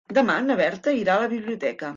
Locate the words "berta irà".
0.61-1.17